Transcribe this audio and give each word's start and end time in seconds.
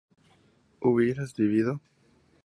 ¿hubieras 0.79 1.35
vivido? 1.35 1.79